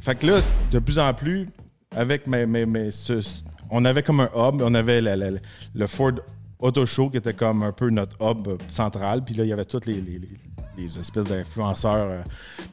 Fait 0.00 0.14
que 0.14 0.26
là, 0.26 0.38
de 0.70 0.78
plus 0.78 0.98
en 0.98 1.12
plus, 1.14 1.48
avec 1.94 2.26
mes, 2.26 2.46
mes- 2.46 2.66
mes- 2.66 2.90
ce- 2.90 3.42
on 3.70 3.84
avait 3.84 4.02
comme 4.02 4.20
un 4.20 4.30
hub, 4.34 4.60
on 4.62 4.74
avait 4.74 5.00
la- 5.00 5.16
la- 5.16 5.30
le 5.74 5.86
Ford 5.86 6.12
Auto 6.58 6.84
Show 6.86 7.10
qui 7.10 7.16
était 7.18 7.34
comme 7.34 7.62
un 7.62 7.72
peu 7.72 7.90
notre 7.90 8.16
hub 8.20 8.48
central. 8.70 9.24
Puis 9.24 9.34
là, 9.34 9.44
il 9.44 9.48
y 9.48 9.52
avait 9.52 9.64
toutes 9.64 9.86
les, 9.86 10.00
les- 10.00 10.18
les- 10.18 10.28
les 10.76 10.98
espèces 10.98 11.26
d'influenceurs, 11.26 11.94
euh, 12.10 12.22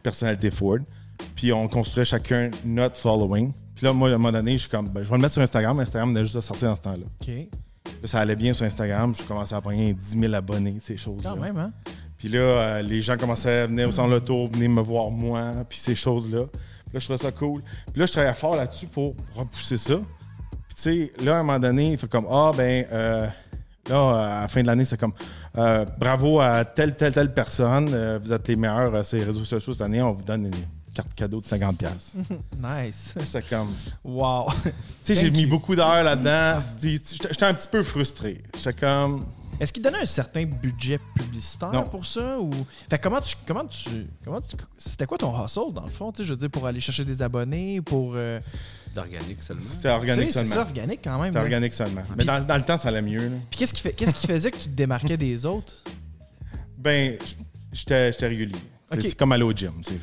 personnalités 0.03 0.51
Ford. 0.51 0.77
Puis 1.35 1.51
on 1.51 1.67
construisait 1.67 2.05
chacun 2.05 2.51
notre 2.63 2.97
following. 2.97 3.51
Puis 3.75 3.85
là, 3.85 3.93
moi, 3.93 4.09
à 4.09 4.13
un 4.13 4.17
moment 4.17 4.31
donné, 4.31 4.53
je 4.53 4.59
suis 4.59 4.69
comme, 4.69 4.87
ben, 4.89 5.03
je 5.03 5.09
vais 5.09 5.15
le 5.15 5.21
mettre 5.21 5.33
sur 5.33 5.41
Instagram. 5.41 5.79
Instagram 5.79 6.09
venait 6.09 6.21
juste 6.23 6.35
de 6.35 6.41
sortir 6.41 6.69
dans 6.69 6.75
ce 6.75 6.81
temps-là. 6.81 7.05
OK. 7.21 7.31
Ça 8.03 8.19
allait 8.19 8.35
bien 8.35 8.53
sur 8.53 8.65
Instagram. 8.65 9.13
Je 9.15 9.23
commençais 9.23 9.55
à 9.55 9.61
prendre 9.61 9.77
10 9.77 10.17
000 10.19 10.33
abonnés, 10.33 10.77
ces 10.81 10.97
choses-là. 10.97 11.31
Quand 11.35 11.41
même, 11.41 11.57
hein? 11.57 11.71
Puis 12.17 12.29
là, 12.29 12.39
euh, 12.39 12.81
les 12.81 13.01
gens 13.01 13.15
commençaient 13.17 13.59
à 13.61 13.67
venir 13.67 13.87
au 13.87 13.91
centre 13.91 14.17
tour, 14.19 14.49
venir 14.51 14.69
me 14.69 14.81
voir 14.81 15.09
moi, 15.11 15.51
puis 15.69 15.77
ces 15.79 15.95
choses-là. 15.95 16.45
Là, 16.93 16.99
je 16.99 17.05
trouvais 17.05 17.17
ça 17.17 17.31
cool. 17.31 17.61
Puis 17.91 17.99
là, 17.99 18.05
je 18.05 18.11
travaillais 18.11 18.33
fort 18.35 18.55
là-dessus 18.55 18.87
pour 18.87 19.13
repousser 19.35 19.77
ça. 19.77 19.95
Puis 19.95 20.75
tu 20.75 20.81
sais, 20.81 21.11
là, 21.23 21.35
à 21.37 21.39
un 21.39 21.43
moment 21.43 21.59
donné, 21.59 21.91
il 21.93 21.97
fait 21.97 22.07
comme 22.09 22.27
Ah, 22.29 22.51
ben, 22.55 22.85
euh, 22.91 23.27
là, 23.89 24.37
à 24.37 24.41
la 24.41 24.47
fin 24.47 24.61
de 24.61 24.67
l'année, 24.67 24.85
c'est 24.85 24.99
comme 24.99 25.13
euh, 25.57 25.83
Bravo 25.97 26.39
à 26.39 26.63
telle, 26.65 26.95
telle, 26.95 27.13
telle 27.13 27.33
personne. 27.33 27.89
euh, 27.93 28.19
vous 28.23 28.31
êtes 28.31 28.47
les 28.47 28.55
meilleurs 28.55 28.93
euh, 28.93 29.03
sur 29.03 29.17
les 29.17 29.23
réseaux 29.23 29.45
sociaux 29.45 29.73
cette 29.73 29.81
année. 29.85 30.01
On 30.01 30.13
vous 30.13 30.23
donne 30.23 30.45
une 30.45 30.53
carte 30.93 31.13
cadeau 31.15 31.41
de 31.41 31.45
50$. 31.47 31.73
Nice. 32.87 33.15
J'étais 33.19 33.41
comme. 33.43 33.69
Wow. 34.03 34.47
Tu 34.63 34.71
sais, 35.03 35.15
j'ai 35.15 35.29
mis 35.31 35.45
beaucoup 35.45 35.75
d'heures 35.75 36.03
là-dedans. 36.03 36.61
J'étais 36.81 37.43
un 37.45 37.53
petit 37.53 37.67
peu 37.67 37.83
frustré. 37.83 38.41
J'étais 38.57 38.73
comme. 38.73 39.19
Est-ce 39.59 39.73
qu'il 39.73 39.81
donnait 39.83 40.01
un 40.01 40.05
certain 40.05 40.45
budget 40.45 40.99
publicitaire 41.15 41.71
Non. 41.71 41.83
pour 41.83 42.05
ça 42.05 42.39
ou 42.39 42.51
fait 42.89 42.99
comment 42.99 43.19
tu 43.21 43.35
comment 43.47 43.65
tu 43.65 44.07
comment 44.23 44.39
tu 44.41 44.55
c'était 44.77 45.05
quoi 45.07 45.17
ton 45.17 45.33
hustle 45.45 45.73
dans 45.73 45.83
le 45.85 45.91
fond, 45.91 46.11
tu 46.11 46.17
sais, 46.21 46.23
je 46.27 46.33
veux 46.33 46.37
dire 46.37 46.49
pour 46.51 46.67
aller 46.67 46.79
chercher 46.79 47.05
des 47.05 47.21
abonnés 47.21 47.81
pour 47.81 48.13
euh, 48.15 48.39
D'organique 48.93 49.41
seulement. 49.43 49.63
C'était 49.67 49.89
tu 49.89 49.95
organique 49.95 50.31
sais, 50.31 50.39
c'est 50.39 50.45
seulement. 50.45 50.55
ça 50.55 50.61
organique 50.61 50.99
quand 51.03 51.15
même. 51.19 51.27
C'était 51.27 51.35
là. 51.39 51.41
organique 51.43 51.73
seulement. 51.73 52.03
Mais 52.17 52.23
dans, 52.23 52.43
dans 52.45 52.57
le 52.57 52.63
temps, 52.63 52.77
ça 52.77 52.87
allait 52.89 53.01
mieux. 53.01 53.27
là. 53.29 53.35
Puis 53.49 53.59
qu'est-ce 53.59 53.73
qui 53.73 53.81
fait 53.81 53.93
qu'est-ce 53.93 54.15
qui 54.15 54.27
faisait 54.27 54.51
que 54.51 54.57
tu 54.57 54.63
te 54.69 54.75
démarquais 54.75 55.17
des 55.17 55.45
autres? 55.45 55.73
Ben, 56.77 57.17
j'étais 57.73 58.11
j'étais 58.11 58.27
régulier. 58.27 58.55
C'est 59.01 59.15
comme 59.15 59.31
aller 59.33 59.43
au 59.43 59.51
gym. 59.51 59.73
C'est- 59.83 59.99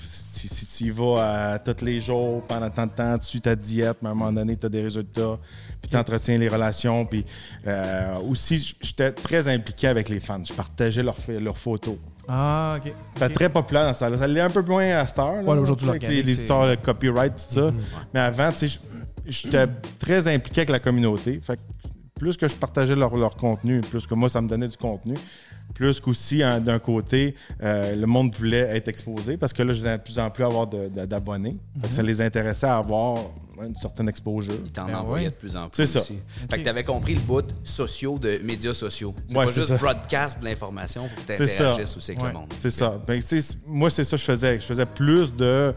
Si, 0.49 0.67
si 0.67 0.67
tu 0.67 0.85
y 0.85 0.91
vas 0.91 1.53
à 1.53 1.59
tous 1.59 1.85
les 1.85 2.01
jours, 2.01 2.43
pendant 2.43 2.69
tant 2.69 2.87
de 2.87 2.93
temps, 2.93 3.17
tu 3.19 3.27
suis 3.27 3.41
ta 3.41 3.57
diète, 3.57 3.99
mais 4.03 4.09
à 4.09 4.13
un 4.13 4.15
moment 4.15 4.33
donné, 4.33 4.57
tu 4.57 4.67
as 4.67 4.69
des 4.69 4.83
résultats, 4.83 5.39
puis 5.81 5.91
tu 5.91 5.97
entretiens 5.97 6.37
les 6.39 6.49
relations. 6.49 7.07
Puis 7.07 7.25
euh, 7.67 8.19
aussi, 8.29 8.77
j'étais 8.81 9.13
très 9.13 9.49
impliqué 9.49 9.87
avec 9.87 10.09
les 10.09 10.21
fans. 10.21 10.43
Je 10.45 10.53
partageais 10.53 11.03
leurs 11.03 11.59
photos. 11.59 11.97
Ah, 12.29 12.79
OK. 12.79 12.93
C'était 13.15 13.33
très 13.33 13.49
populaire 13.49 13.87
dans 13.87 13.95
ce 13.95 14.01
temps-là. 14.01 14.19
Ça 14.19 14.27
l'est 14.27 14.41
un 14.41 14.51
peu 14.51 14.63
moins 14.63 14.99
à 14.99 15.07
cette 15.07 15.19
heure. 15.19 15.47
Ouais, 15.47 15.57
aujourd'hui, 15.57 15.89
avec 15.89 16.07
les, 16.09 16.23
les 16.23 16.33
histoires 16.33 16.69
de 16.69 16.75
copyright, 16.75 17.35
tout 17.35 17.55
ça. 17.55 17.73
Mais 18.13 18.21
avant, 18.21 18.51
tu 18.53 18.69
sais, 18.69 18.81
j'étais 19.27 19.67
très 19.99 20.29
impliqué 20.29 20.61
avec 20.61 20.71
la 20.71 20.79
communauté. 20.79 21.41
Fait 21.43 21.57
que 21.57 21.61
plus 22.15 22.37
que 22.37 22.49
je 22.49 22.55
partageais 22.55 22.95
leur, 22.95 23.17
leur 23.17 23.35
contenu, 23.35 23.81
plus 23.81 24.07
que 24.07 24.15
moi, 24.15 24.29
ça 24.29 24.41
me 24.41 24.49
donnait 24.49 24.69
du 24.69 24.77
contenu. 24.77 25.15
Plus 25.75 25.99
qu'aussi, 25.99 26.43
hein, 26.43 26.61
d'un 26.61 26.79
côté, 26.79 27.35
euh, 27.63 27.97
le 27.97 28.07
monde 28.07 28.35
voulait 28.37 28.77
être 28.77 28.87
exposé 28.89 29.37
parce 29.39 29.53
que 29.53 29.63
là, 29.63 29.73
je 29.73 29.83
venais 29.83 29.97
de 29.97 30.03
plus 30.03 30.19
en 30.19 30.31
plus 30.31 30.45
avoir 30.45 30.67
d'abonnés. 30.67 31.57
Que 31.83 31.89
ça 31.89 32.03
les 32.03 32.21
intéressait 32.21 32.67
à 32.67 32.77
avoir 32.77 33.19
une 33.65 33.75
certaine 33.77 34.09
exposure. 34.09 34.55
Il 34.65 34.71
t'en 34.71 34.87
Ben 34.87 34.97
envoyait 34.97 35.25
ouais. 35.27 35.31
de 35.31 35.37
plus 35.37 35.57
en 35.57 35.69
plus 35.69 35.77
C'est 35.77 35.87
ça. 35.87 36.01
aussi. 36.01 36.19
Fait 36.51 36.59
que 36.59 36.63
t'avais 36.65 36.85
compris 36.85 37.15
le 37.15 37.21
bout 37.21 37.47
sociaux 37.65 38.19
de 38.19 38.39
médias 38.45 38.75
sociaux. 38.75 39.15
C'est 39.27 39.37
Ouais, 39.37 39.47
pas 39.47 39.53
c'est 39.53 39.61
juste 39.61 39.73
ça. 39.73 39.79
broadcast 39.79 40.41
de 40.41 40.45
l'information 40.45 41.09
pour 41.09 41.25
que 41.27 41.35
C'est 41.35 41.47
ça. 41.47 41.65
t'interagisses 41.65 41.97
aussi 41.97 42.11
avec 42.13 42.23
Ouais. 42.23 42.29
le 42.29 42.35
monde. 42.39 42.53
C'est 42.61 42.71
ça. 42.71 43.01
Ben, 43.07 43.21
c'est- 43.23 43.59
moi, 43.67 43.89
c'est 43.91 44.05
ça 44.05 44.17
que 44.17 44.21
je 44.21 44.27
faisais. 44.27 44.61
Je 44.61 44.67
faisais 44.67 44.87
plus 44.87 45.35
de, 45.35 45.75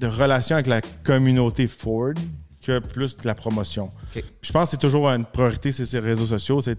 de 0.00 0.06
relations 0.06 0.56
avec 0.56 0.66
la 0.68 0.80
communauté 1.04 1.68
Ford 1.68 2.14
que 2.64 2.78
plus 2.78 3.16
de 3.16 3.26
la 3.26 3.34
promotion. 3.34 3.90
Je 4.14 4.52
pense 4.52 4.64
que 4.64 4.70
c'est 4.72 4.76
toujours 4.78 5.08
une 5.08 5.24
priorité 5.24 5.72
sur 5.72 5.86
ces 5.86 5.98
réseaux 5.98 6.26
sociaux, 6.26 6.60
c'est 6.60 6.78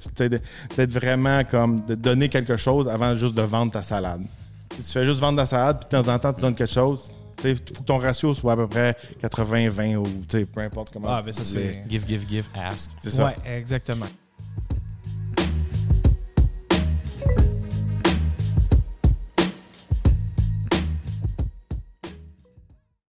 d'être 0.78 0.92
vraiment 0.92 1.44
comme 1.44 1.86
de 1.86 1.96
donner 1.96 2.30
quelque 2.30 2.58
chose 2.58 2.88
avant 2.88 3.16
juste 3.16 3.36
de 3.36 3.42
vendre 3.42 3.72
ta 3.72 3.84
salade. 3.84 4.22
Si 4.72 4.84
tu 4.84 4.92
fais 4.92 5.06
juste 5.06 5.20
vendre 5.20 5.38
ta 5.38 5.46
salade, 5.46 5.80
puis 5.80 5.98
de 5.98 6.04
temps 6.04 6.14
en 6.14 6.20
temps 6.20 6.34
tu 6.34 6.42
donnes 6.42 6.56
quelque 6.56 6.74
chose, 6.74 7.10
il 7.44 7.56
faut 7.56 7.64
que 7.64 7.84
ton 7.84 7.98
ratio 7.98 8.34
soit 8.34 8.54
à 8.54 8.56
peu 8.56 8.68
près 8.68 8.96
80-20 9.22 9.96
ou 9.98 10.04
tu 10.04 10.12
sais, 10.30 10.46
peu 10.46 10.62
importe 10.62 10.92
comment. 10.92 11.08
Ah, 11.10 11.20
tu 11.20 11.26
ben 11.26 11.34
ça 11.34 11.44
c'est 11.44 11.84
Give, 11.88 12.06
give, 12.08 12.28
give, 12.28 12.46
ask. 12.56 12.92
C'est 13.00 13.10
ça. 13.10 13.26
Ouais, 13.28 13.58
exactement. 13.58 14.08